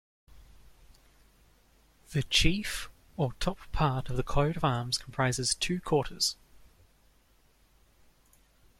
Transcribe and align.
The 2.11 2.23
chief 2.23 2.89
or 3.17 3.33
top 3.33 3.59
part 3.71 4.09
of 4.09 4.17
the 4.17 4.23
coat 4.23 4.57
of 4.57 4.63
arms 4.63 4.97
comprises 4.97 5.53
two 5.53 5.79
quarters. 5.79 6.35